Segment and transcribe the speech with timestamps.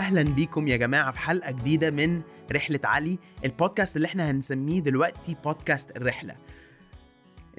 [0.00, 2.22] أهلا بيكم يا جماعة في حلقة جديدة من
[2.52, 6.36] رحلة علي البودكاست اللي إحنا هنسميه دلوقتي بودكاست الرحلة.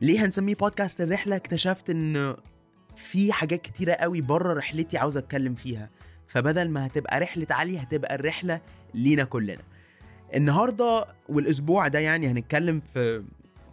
[0.02, 2.36] ليه هنسميه بودكاست الرحلة؟ اكتشفت إن
[2.96, 5.90] في حاجات كتيرة قوي بره رحلتي عاوز أتكلم فيها.
[6.28, 8.62] فبدل ما هتبقى رحلة علي هتبقى الرحلة
[8.94, 9.64] لينا كلنا.
[10.36, 13.24] النهارده والأسبوع ده يعني هنتكلم في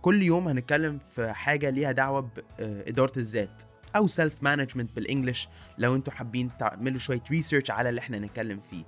[0.03, 3.62] كل يوم هنتكلم في حاجة ليها دعوة باداره الذات.
[3.96, 5.48] أو self management بال English
[5.79, 8.84] لو أنتوا حابين تعملوا شوية research على اللي إحنا نتكلم فيه.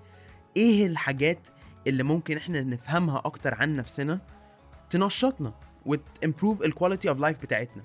[0.57, 1.49] إيه الحاجات
[1.87, 4.21] اللي ممكن إحنا نفهمها أكتر عن نفسنا؟
[4.91, 5.55] تنشطنا
[5.87, 7.83] وت improve ال quality of life بتاعتنا.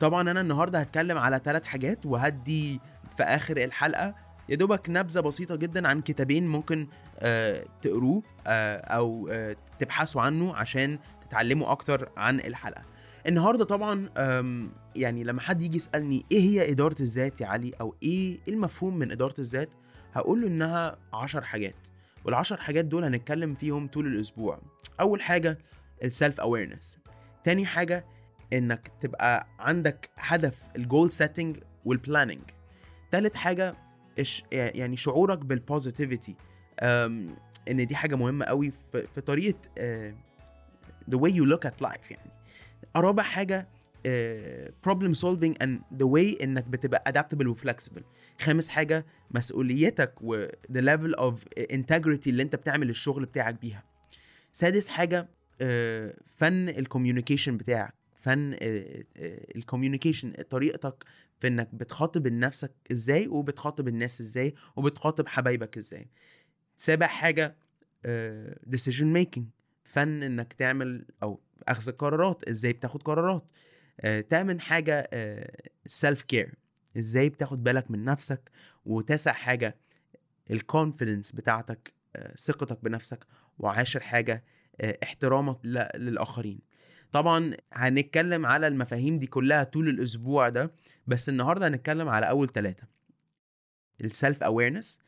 [0.00, 2.80] طبعا أنا النهارده هتكلم على ثلاث حاجات وهدي
[3.16, 4.14] في آخر الحلقة.
[4.48, 10.56] يا دوبك نبذة بسيطة جدا عن كتابين ممكن آه تقروه آه أو آه تبحثوا عنه
[10.56, 12.82] عشان تتعلموا أكتر عن الحلقة.
[13.28, 14.08] النهارده طبعا
[14.96, 19.10] يعني لما حد يجي يسألني إيه هي إدارة الذات يا علي أو إيه المفهوم من
[19.12, 19.68] إدارة الذات
[20.12, 21.86] هقول له إنها عشر حاجات.
[22.24, 24.58] والعشر حاجات دول هنتكلم فيهم طول الأسبوع.
[25.00, 25.58] أول حاجة
[26.04, 26.98] ال self-awareness
[27.44, 28.04] تاني حاجة
[28.52, 32.42] إنك تبقى عندك هدف ال goal setting وال planning
[33.10, 33.74] تالت حاجة
[34.52, 36.36] يعني شعورك بال positivity
[37.70, 39.58] إن دي حاجة مهمة قوي في, طريقة
[41.10, 42.30] the way you look at life يعني.
[43.00, 43.68] رابع حاجة
[44.88, 48.02] problem solving and the way إنك بتبقى adaptable و flexible.
[48.40, 51.34] خامس حاجة مسؤوليتك و the level of
[51.72, 53.84] integrity اللي انت بتعمل الشغل بتاعك بيها.
[54.52, 55.64] سادس حاجة uh,
[56.24, 57.94] فن ال communication بتاعك.
[58.14, 58.56] فن
[59.56, 61.04] ال communication طريقتك
[61.40, 66.08] في إنك بتخاطب نفسك إزاي وبتخاطب الناس إزاي وبتخاطب حبايبك إزاي.
[66.76, 67.56] سابع حاجة
[68.70, 69.42] decision making.
[69.84, 73.44] فن إنك تعمل أو أخذ قرارات إزاي بتاخد قرارات؟
[74.00, 75.10] آه، تامن حاجة
[75.86, 76.54] self-care
[76.96, 78.50] إزاي بتاخد بالك من نفسك
[78.84, 79.76] وتاسع حاجة
[80.50, 83.26] ال confidence بتاعتك آه، ثقتك بنفسك
[83.58, 84.44] وعاشر حاجة
[84.80, 85.58] آه، احترامك
[85.96, 86.58] للآخرين.
[87.12, 90.72] طبعا هنتكلم على المفاهيم دي كلها طول الأسبوع ده
[91.06, 92.86] بس النهارده هنتكلم على أول ثلاثة
[94.00, 95.00] ال self-awareness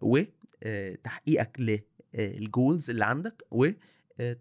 [0.00, 1.82] وتحقيقك
[2.14, 3.68] لل goals اللي عندك و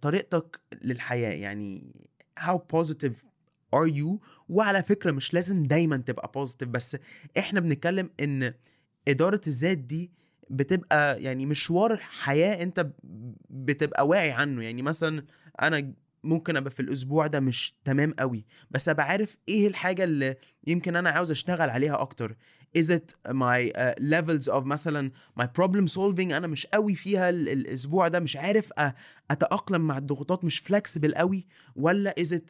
[0.01, 1.93] طريقتك للحياة يعني
[2.39, 3.13] how positive
[3.75, 4.17] are you
[4.49, 6.97] وعلى فكرة مش لازم دايما تبقى positive بس
[7.37, 8.53] إحنا بنتكلم إن
[9.07, 10.11] إدارة الذات دي
[10.49, 12.87] بتبقى يعني مشوار حياة أنت
[13.49, 14.63] بتبقى واعي عنه.
[14.63, 15.25] يعني مثلا
[15.61, 15.93] أنا
[16.23, 20.35] ممكن أبقى في الأسبوع ده مش تمام قوي بس أبقى عارف إيه الحاجة اللي
[20.67, 22.35] يمكن أنا عاوز أشتغل عليها أكتر.
[22.77, 25.11] Is it my uh, levels of مثلا
[25.41, 28.71] my problem solving أنا مش قوي فيها الأسبوع ده مش عارف
[29.31, 32.43] أتأقلم مع الضغوطات مش flexible قوي ولا is it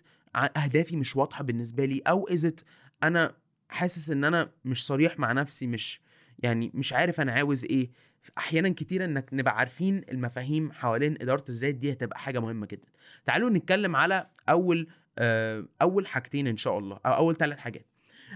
[0.58, 2.64] أهدافي مش واضحة بالنسبة لي أو is it
[3.04, 3.36] أنا
[3.70, 6.02] حاسس إن أنا مش صريح مع نفسي مش
[6.40, 7.90] يعني مش عارف أنا عاوز إيه.
[8.38, 12.88] أحيانا كتير إنك نبقى عارفين المفاهيم حوالين إدارة الذات دي هتبقى حاجة مهمة جدا.
[13.26, 17.86] تعالوا نتكلم على أول آه أول حاجتين إن شاء الله أو أول ثلاث حاجات.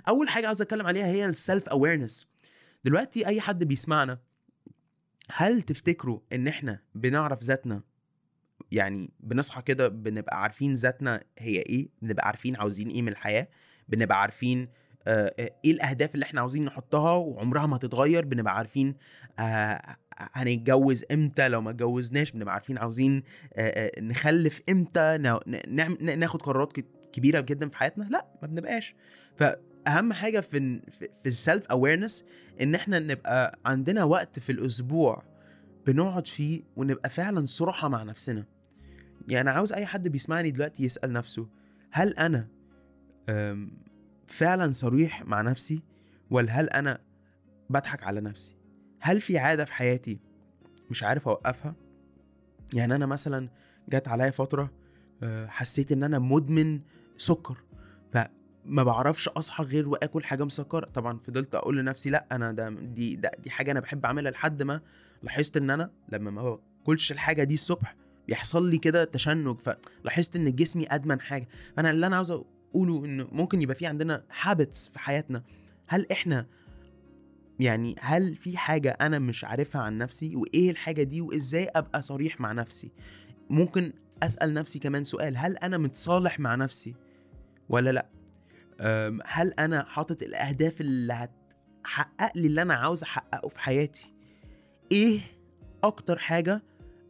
[0.07, 2.29] أول حاجة عاوز أتكلم عليها هي السيلف اويرنس
[2.83, 4.19] دلوقتي أي حد بيسمعنا
[5.31, 7.81] هل تفتكروا إن إحنا بنعرف ذاتنا؟
[8.71, 13.47] يعني بنصحى كده بنبقى عارفين ذاتنا هي إيه بنبقى عارفين عاوزين إيه من الحياة
[13.87, 14.67] بنبقى عارفين
[15.07, 15.33] آه
[15.65, 18.95] إيه الأهداف اللي إحنا عاوزين نحطها وعمرها ما تتغير بنبقى عارفين
[19.39, 19.81] آه
[20.17, 23.23] هنتجوز إمتى لو ما اتجوزناش بنبقى عارفين عاوزين
[23.53, 25.17] آه نخلف إمتى
[26.01, 26.73] ناخد قرارات
[27.13, 28.95] كبيرة جدا في حياتنا؟ لا ما بنبقاش.
[29.85, 32.25] فاهم حاجة في في السيلف اويرنس
[32.61, 35.23] إن إحنا نبقى عندنا وقت في الأسبوع
[35.87, 38.45] بنقعد فيه ونبقى فعلا صراحة مع نفسنا.
[39.27, 41.47] يعني عاوز أي حد بيسمعني دلوقتي يسأل نفسه
[41.91, 42.47] هل أنا
[44.27, 45.81] فعلا صريح مع نفسي؟
[46.29, 47.01] ولا هل أنا
[47.69, 48.55] بضحك على نفسي؟
[48.99, 50.19] هل في عادة في حياتي
[50.89, 51.75] مش عارف أوقفها؟
[52.73, 53.49] يعني أنا مثلا
[53.89, 54.71] جت عليا فترة
[55.47, 56.81] حسيت إن أنا مدمن
[57.17, 57.57] سكر
[58.65, 60.85] فما بعرفش أصحى غير وآكل حاجة مسكرة.
[60.85, 64.63] طبعا فضلت أقول لنفسي لأ أنا ده دي ده دي حاجة أنا بحب أعملها لحد
[64.63, 64.81] ما
[65.23, 67.95] لاحظت إن أنا لما ما باكلش الحاجة دي الصبح
[68.27, 71.47] بيحصل لي كده تشنج فلاحظت إن جسمي أدمن حاجة.
[71.77, 75.43] فأنا اللي أنا عاوز أقوله إنه ممكن يبقى في عندنا هابتس في حياتنا.
[75.87, 76.47] هل إحنا
[77.59, 82.41] يعني هل في حاجة أنا مش عارفها عن نفسي؟ وإيه الحاجة دي؟ وإزاي أبقى صريح
[82.41, 82.91] مع نفسي؟
[83.49, 86.95] ممكن أسأل نفسي كمان سؤال هل أنا متصالح مع نفسي
[87.69, 88.14] ولا لأ؟
[89.25, 94.13] هل أنا حاطط الأهداف اللي هتحقق لي اللي أنا عاوز أحققه في حياتي؟
[94.91, 95.19] إيه
[95.83, 96.63] أكتر حاجة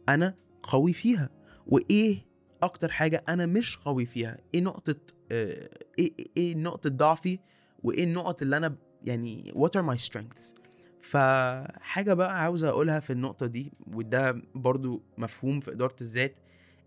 [0.08, 1.30] أنا قوي فيها؟
[1.66, 2.26] وإيه
[2.62, 4.96] أكتر حاجة أنا مش قوي فيها؟ إيه نقطة
[5.32, 7.38] آه إيه إيه نقطة ضعفي؟
[7.82, 10.54] وإيه النقط اللي أنا يعني what are my strengths
[11.00, 16.38] فحاجة بقى عاوز أقولها في النقطة دي وده برضو مفهوم في إدارة الذات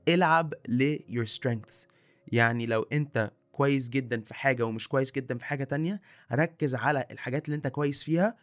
[0.07, 1.87] العب ل your strengths.
[2.27, 6.01] يعني لو أنت كويس جدا في حاجة ومش كويس جدا في حاجة تانية
[6.31, 8.35] ركز على الحاجات اللي أنت كويس فيها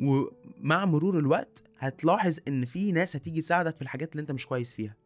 [0.00, 4.74] ومع مرور الوقت هتلاحظ إن في ناس هتيجي تساعدك في الحاجات اللي انت مش كويس
[4.74, 4.96] فيها.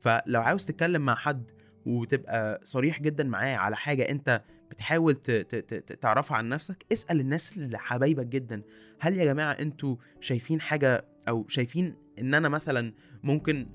[0.00, 1.50] فلو عاوز تتكلم مع حد
[1.86, 5.16] وتبقى صريح جدا معاه على حاجة انت بتحاول
[6.00, 8.62] تعرفها عن نفسك اسأل الناس اللي حبايبك جدا.
[9.00, 12.92] هل يا جماعة أنتوا شايفين حاجة أو شايفين إن أنا مثلا
[13.22, 13.66] ممكن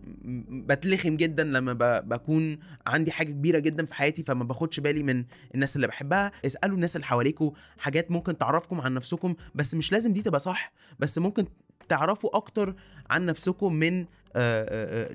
[0.50, 5.76] بتلخم جدا لما بكون عندي حاجة كبيرة جدا في حياتي فما باخدش بالي من الناس
[5.76, 6.32] اللي بحبها.
[6.46, 10.74] اسألوا الناس اللي حواليكوا حاجات ممكن تعرفكم عن نفسكم بس مش لازم دي تبقى صح
[11.00, 11.46] بس ممكن
[11.90, 12.76] تعرفوا أكتر
[13.10, 14.06] عن نفسكم من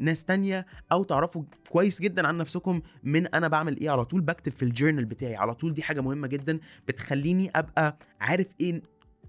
[0.01, 3.91] ناس تانية أو تعرفوا كويس جدا عن نفسكم من أنا بعمل إيه.
[3.91, 5.37] على طول بكتب في الجورنال بتاعي.
[5.37, 6.59] على طول دي حاجة مهمة جدا
[6.89, 8.83] بتخليني أبقى عارف إيه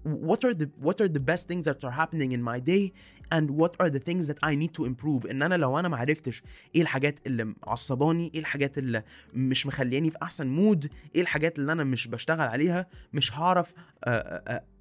[0.04, 2.92] what are the what are the best things that are happening in my day?
[3.32, 5.30] And what are the things that I need to improve?
[5.30, 6.42] إن أنا لو أنا ما عرفتش
[6.74, 9.02] إيه الحاجات اللي معصباني إيه الحاجات اللي
[9.34, 13.74] مش مخلياني في أحسن mood إيه الحاجات اللي أنا مش بشتغل عليها مش هعرف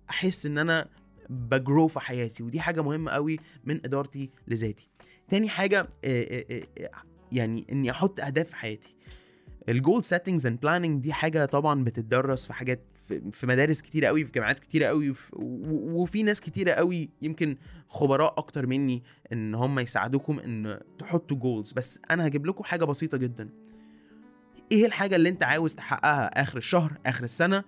[0.10, 0.90] أحس إن أنا
[1.30, 2.44] ب grow في حياتي.
[2.44, 4.90] ودي حاجة مهمة قوي من إدارتي لذاتي.
[5.28, 5.90] تاني حاجة
[7.32, 8.96] يعني إني أحط أهداف في حياتي.
[9.70, 12.86] ال goal settings and planning دي حاجة طبعا بتتدرس في حاجات
[13.32, 17.58] في مدارس كتيرة قوي في جامعات كتيرة قوي وفي ناس كتيرة قوي يمكن
[17.88, 19.04] خبراء أكتر مني
[19.34, 23.50] إن هم يساعدوكم إن تحطوا goals بس أنا هجيب لكم حاجة بسيطة جدا.
[24.72, 27.64] إيه الحاجة اللي أنت عاوز تحققها آخر الشهر آخر السنة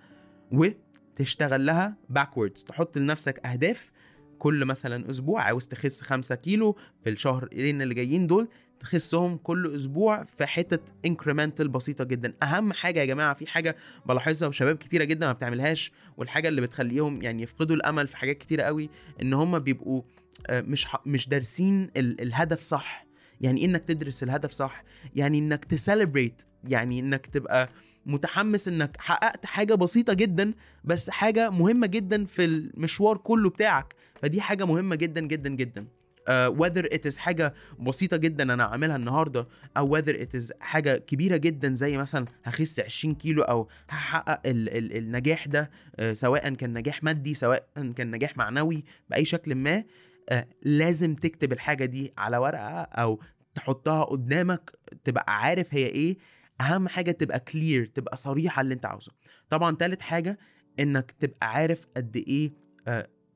[0.52, 3.90] وتشتغل لها backwards تحط لنفسك أهداف
[4.38, 5.42] كل مثلا أسبوع.
[5.42, 8.48] عاوز تخس 5 كيلو في الشهرين اللي جايين دول
[8.82, 12.34] تخسهم كل أسبوع في حتة incremental بسيطة جدا.
[12.42, 13.76] أهم حاجة يا جماعة في حاجة
[14.06, 18.62] بلاحظها وشباب كتيرة جدا ما بتعملهاش والحاجة اللي بتخليهم يعني يفقدوا الأمل في حاجات كتيرة
[18.62, 18.90] قوي
[19.22, 20.02] إن هم بيبقوا
[20.50, 23.06] مش مش دارسين الهدف صح.
[23.40, 24.84] يعني إيه إنك تدرس الهدف صح؟
[25.16, 27.68] يعني إنك تسليبريت يعني إنك تبقى
[28.06, 33.94] متحمس إنك حققت حاجة بسيطة جدا بس حاجة مهمة جدا في المشوار كله بتاعك.
[34.22, 35.86] فدي حاجة مهمة جدا جدا جدا.
[36.30, 41.36] Whether it is حاجة بسيطة جدا أنا عاملها النهاردة أو whether it is حاجة كبيرة
[41.36, 45.70] جدا زي مثلا هخس 20 كيلو أو هحقق ال ال النجاح ده
[46.00, 49.84] uh, سواء كان نجاح مادي سواء كان نجاح معنوي بأي شكل ما
[50.32, 53.20] uh, لازم تكتب الحاجة دي على ورقة أو
[53.54, 54.70] تحطها قدامك
[55.04, 56.16] تبقى عارف هي إيه.
[56.60, 59.12] أهم حاجة تبقى clear تبقى صريحة اللي أنت عاوزه.
[59.50, 60.38] طبعا تالت حاجة
[60.80, 62.52] إنك تبقى عارف قد إيه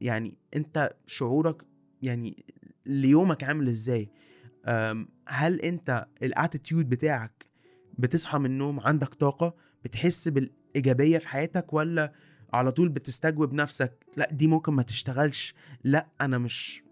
[0.01, 1.63] يعني أنت شعورك
[2.03, 2.45] يعني
[2.87, 4.11] ليومك عامل إزاي؟
[5.29, 7.47] هل أنت ال attitude بتاعك
[7.99, 9.55] بتصحى من النوم عندك طاقة؟
[9.85, 12.13] بتحس بالإيجابية في حياتك؟ ولا
[12.53, 15.55] على طول بتستجوب نفسك لأ دي ممكن ما تشتغلش
[15.85, 16.83] لأ أنا مش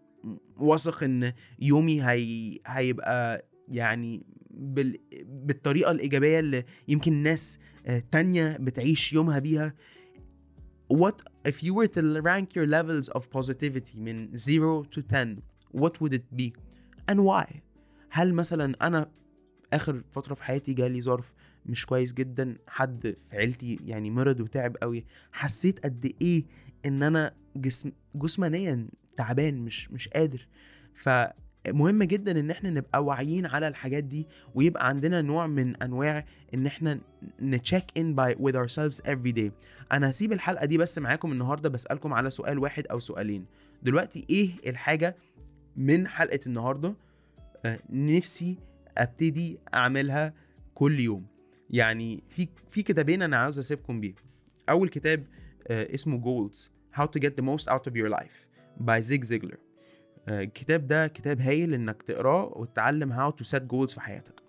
[0.56, 2.58] واثق إن يومي هي...
[2.66, 4.98] هيبقى يعني بال...
[5.24, 7.58] بالطريقة الإيجابية اللي يمكن ناس
[8.10, 9.74] تانية بتعيش يومها بيها.
[10.94, 11.16] What
[11.48, 15.36] if you were to rank your levels of positivity من 0 to 10
[15.76, 16.52] what would it be?
[17.10, 17.54] And why?
[18.10, 19.10] هل مثلا أنا
[19.72, 21.32] آخر فترة في حياتي جالي ظرف
[21.66, 25.04] مش كويس جدا؟ حد في عيلتي يعني مرض وتعب قوي.
[25.32, 26.44] حسيت قد إيه
[26.86, 30.46] إن أنا جسم جسمانيا تعبان مش مش قادر.
[30.94, 36.66] فمهم جدا إن إحنا نبقى واعيين على الحاجات دي ويبقى عندنا نوع من أنواع إن
[36.66, 37.00] إحنا
[37.42, 39.50] نتشيك ان باي with ourselves every day.
[39.92, 43.44] أنا هسيب الحلقة دي بس معاكم النهارده بسألكم على سؤال واحد أو سؤالين.
[43.82, 45.16] دلوقتي إيه الحاجة
[45.76, 46.94] من حلقة النهارده
[47.64, 48.58] آه نفسي
[48.98, 50.34] أبتدي أعملها
[50.74, 51.26] كل يوم.
[51.70, 54.14] يعني في في كتابين أنا عاوز أسيبكم بيه
[54.68, 55.26] أول كتاب
[55.68, 58.46] آه اسمه Goals to get the most out of your life
[58.80, 59.56] by Zig Ziglar.
[60.28, 64.42] آه الكتاب ده كتاب هايل إنك تقراه وتتعلم how to set goals في حياتك.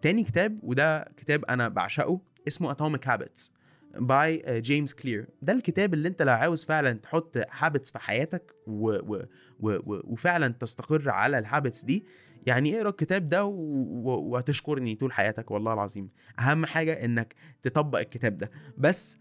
[0.00, 3.50] تاني كتاب وده كتاب أنا بعشقه اسمه Atomic Habits.
[3.98, 8.90] by جيمس كلير ده الكتاب اللي انت لو عاوز فعلا تحط habits في حياتك و
[8.90, 9.22] و
[9.60, 12.04] و و وفعلا تستقر على ال habits دي
[12.46, 13.44] يعني اقرأ الكتاب ده.
[13.44, 16.10] وهتشكرني طول حياتك والله العظيم.
[16.38, 18.50] أهم حاجة إنك تطبق الكتاب ده.
[18.78, 19.18] بس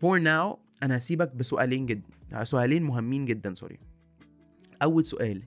[0.00, 2.08] for uh, now أنا هسيبك بسؤالين جدا
[2.42, 3.78] سؤالين مهمين جدا sorry
[4.82, 5.42] أول سؤال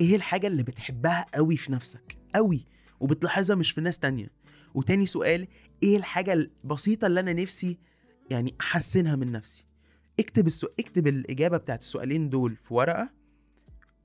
[0.00, 2.64] إيه الحاجة اللي بتحبها قوي في نفسك؟ قوي
[3.00, 4.30] وبتلاحظها مش في ناس تانية.
[4.74, 5.48] وتاني سؤال
[5.84, 7.78] إيه الحاجة البسيطة اللي أنا نفسي
[8.30, 9.66] يعني أحسنها من نفسي؟
[10.20, 10.66] اكتب السو...
[10.80, 13.10] اكتب الإجابة بتاعت السؤالين دول في ورقة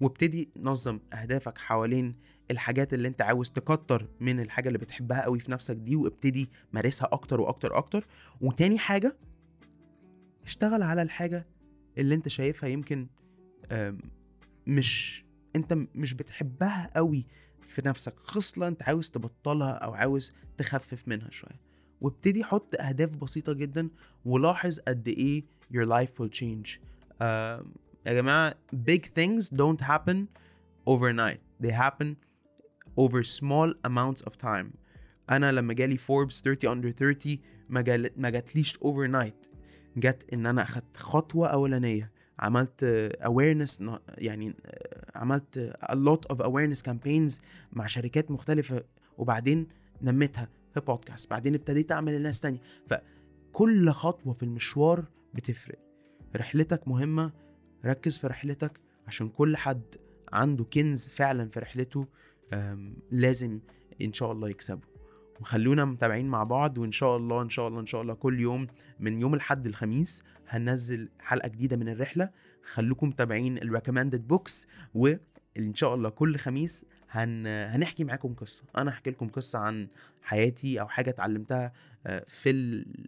[0.01, 2.15] وابتدي نظم أهدافك حوالين
[2.51, 7.09] الحاجات اللي أنت عاوز تكتر من الحاجة اللي بتحبها قوي في نفسك دي وابتدي مارسها
[7.11, 8.07] أكتر وأكتر أكتر
[8.41, 9.17] وتاني حاجة
[10.43, 11.47] اشتغل على الحاجة
[11.97, 13.07] اللي أنت شايفها يمكن
[14.67, 17.25] مش أنت مش بتحبها قوي
[17.61, 21.68] في نفسك خصلة أنت عاوز تبطلها أو عاوز تخفف منها شوية.
[22.01, 23.89] وابتدي حط أهداف بسيطة جدا
[24.25, 26.79] ولاحظ قد إيه your life will change.
[27.21, 27.73] آم،
[28.05, 28.55] يا جماعة
[28.89, 30.17] big things don't happen
[30.89, 31.39] overnight.
[31.63, 32.15] They happen
[32.97, 34.67] over small amounts of time.
[35.29, 37.37] أنا لما جالي فوربس 30 under 30
[37.69, 39.49] ما جال ما جاتليش overnight.
[39.97, 42.11] جت إن أنا أخدت خطوة أولانية.
[42.39, 42.85] عملت
[43.23, 43.83] awareness
[44.17, 44.53] يعني
[45.15, 47.41] عملت a lot of awareness campaigns
[47.73, 48.83] مع شركات مختلفة
[49.17, 49.67] وبعدين
[50.01, 50.47] نميتها.
[50.73, 52.59] في بودكاست بعدين ابتديت أعمل لناس تانية.
[52.87, 55.79] فكل خطوة في المشوار بتفرق.
[56.35, 57.31] رحلتك مهمة
[57.85, 59.95] ركز في رحلتك عشان كل حد
[60.33, 62.07] عنده كنز فعلا في رحلته
[63.11, 63.59] لازم
[64.01, 64.89] إن شاء الله يكسبه.
[65.39, 68.67] وخلونا متابعين مع بعض وإن شاء الله إن شاء الله إن شاء الله كل يوم
[68.99, 72.29] من يوم الأحد الخميس هننزل حلقة جديدة من الرحلة.
[72.63, 74.67] خلوكم متابعين ال recommended books
[75.57, 77.47] وان شاء الله كل خميس هن...
[77.47, 78.63] هنحكي معاكم قصة.
[78.77, 79.87] أنا هحكي لكم قصة عن
[80.21, 81.71] حياتي أو حاجة اتعلمتها
[82.07, 82.49] آه، في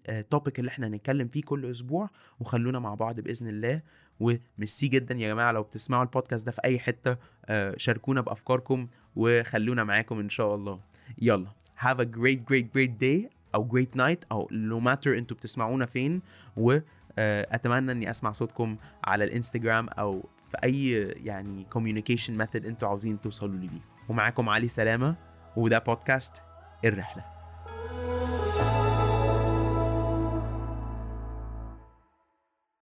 [0.09, 3.81] التوبيك اللي إحنا هنتكلم فيه كل أسبوع وخلونا مع بعض بإذن الله.
[4.19, 9.83] وميرسي جدا يا جماعة لو بتسمعوا البودكاست ده في أي حتة آه، شاركونا بأفكاركم وخلونا
[9.83, 10.79] معاكم إن شاء الله.
[11.21, 11.47] يلا.
[11.79, 16.21] Have a great great great day أو great night أو no matter أنتوا بتسمعونا فين.
[16.57, 20.91] واتمنى إني أسمع صوتكم على الإنستجرام أو في أي
[21.25, 25.15] يعني communication method أنتوا عاوزين توصلوا لي بيه ومعاكم علي سلامة
[25.57, 26.43] وده بودكاست
[26.85, 27.30] الرحلة.